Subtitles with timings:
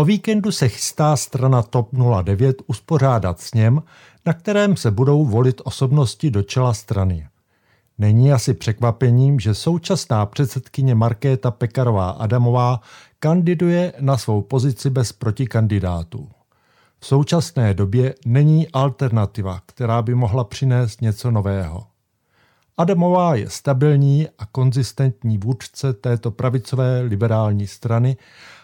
[0.00, 1.88] O víkendu se chystá strana TOP
[2.22, 3.82] 09 uspořádat sněm,
[4.26, 7.28] na kterém se budou volit osobnosti do čela strany.
[7.98, 12.80] Není asi překvapením, že současná předsedkyně Markéta Pekarová Adamová
[13.18, 16.28] kandiduje na svou pozici bez protikandidátů.
[16.98, 21.86] V současné době není alternativa, která by mohla přinést něco nového.
[22.76, 28.16] Adamová je stabilní a konzistentní vůdce této pravicové liberální strany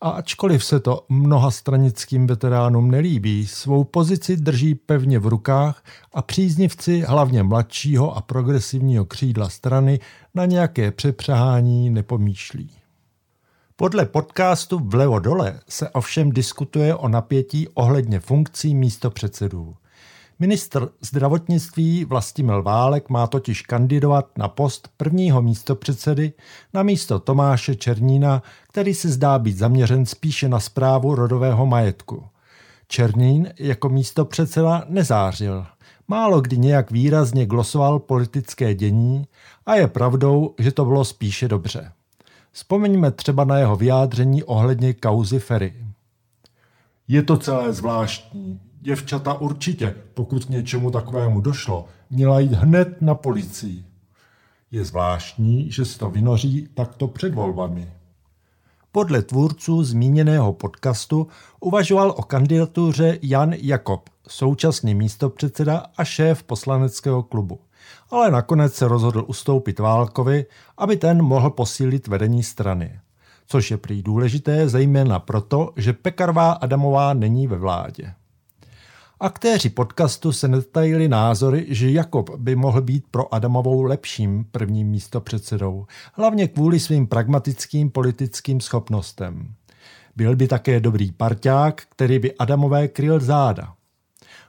[0.00, 6.22] a ačkoliv se to mnoha stranickým veteránům nelíbí, svou pozici drží pevně v rukách a
[6.22, 10.00] příznivci hlavně mladšího a progresivního křídla strany
[10.34, 12.70] na nějaké přepřehání nepomýšlí.
[13.76, 19.76] Podle podcastu Vlevo dole se ovšem diskutuje o napětí ohledně funkcí místopředsedů.
[20.40, 26.32] Ministr zdravotnictví Vlastimil Válek má totiž kandidovat na post prvního místopředsedy
[26.74, 32.24] na místo Tomáše Černína, který se zdá být zaměřen spíše na zprávu rodového majetku.
[32.88, 35.66] Černín jako místopředseda nezářil.
[36.08, 39.26] Málo kdy nějak výrazně glosoval politické dění
[39.66, 41.92] a je pravdou, že to bylo spíše dobře.
[42.52, 45.74] Vzpomeňme třeba na jeho vyjádření ohledně kauzy Ferry.
[47.08, 48.60] Je to celé zvláštní.
[48.88, 53.84] Děvčata určitě, pokud k něčemu takovému došlo, měla jít hned na policii.
[54.70, 57.92] Je zvláštní, že se to vynoří takto před volbami.
[58.92, 61.26] Podle tvůrců zmíněného podcastu
[61.60, 67.60] uvažoval o kandidatuře Jan Jakob, současný místopředseda a šéf poslaneckého klubu.
[68.10, 70.46] Ale nakonec se rozhodl ustoupit Válkovi,
[70.78, 73.00] aby ten mohl posílit vedení strany.
[73.46, 78.14] Což je prý důležité zejména proto, že Pekarová Adamová není ve vládě.
[79.20, 85.86] Aktéři podcastu se netajili názory, že Jakob by mohl být pro Adamovou lepším prvním místopředsedou,
[86.12, 89.54] hlavně kvůli svým pragmatickým politickým schopnostem.
[90.16, 93.74] Byl by také dobrý parťák, který by Adamové kryl záda.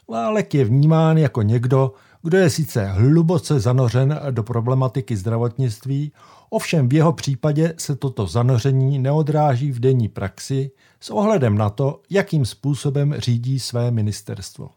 [0.07, 6.11] Válek je vnímán jako někdo, kdo je sice hluboce zanořen do problematiky zdravotnictví,
[6.49, 12.01] ovšem v jeho případě se toto zanoření neodráží v denní praxi s ohledem na to,
[12.09, 14.69] jakým způsobem řídí své ministerstvo.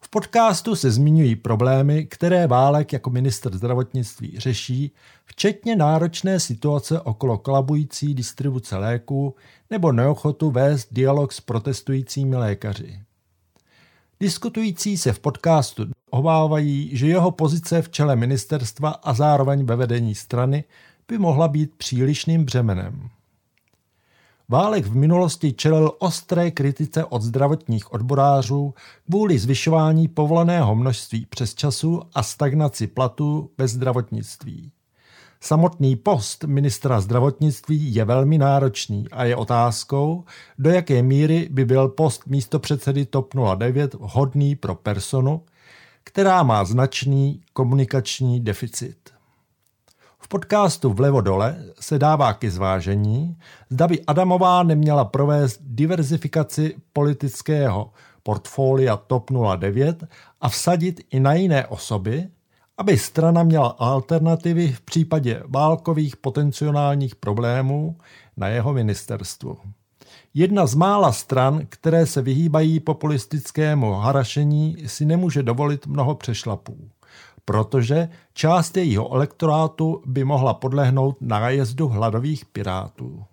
[0.00, 4.92] V podcastu se zmiňují problémy, které Válek jako minister zdravotnictví řeší,
[5.24, 9.34] včetně náročné situace okolo kolabující distribuce léků
[9.70, 13.03] nebo neochotu vést dialog s protestujícími lékaři.
[14.20, 20.14] Diskutující se v podcastu obávají, že jeho pozice v čele ministerstva a zároveň ve vedení
[20.14, 20.64] strany
[21.08, 23.10] by mohla být přílišným břemenem.
[24.48, 28.74] Válek v minulosti čelil ostré kritice od zdravotních odborářů
[29.06, 34.72] kvůli zvyšování povoleného množství přes času a stagnaci platů ve zdravotnictví.
[35.46, 40.24] Samotný post ministra zdravotnictví je velmi náročný a je otázkou,
[40.58, 45.42] do jaké míry by byl post místopředsedy TOP 09 vhodný pro personu,
[46.04, 48.96] která má značný komunikační deficit.
[50.18, 53.36] V podcastu Vlevo dole se dává ke zvážení,
[53.70, 60.04] zda by Adamová neměla provést diverzifikaci politického portfolia TOP 09
[60.40, 62.28] a vsadit i na jiné osoby,
[62.78, 67.96] aby strana měla alternativy v případě válkových potenciálních problémů
[68.36, 69.58] na jeho ministerstvu.
[70.34, 76.76] Jedna z mála stran, které se vyhýbají populistickému harašení, si nemůže dovolit mnoho přešlapů,
[77.44, 83.24] protože část jejího elektorátu by mohla podlehnout nájezdu hladových pirátů.